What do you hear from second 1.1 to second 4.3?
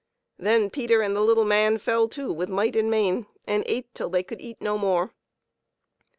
the little man fell to with might and main, and ate till they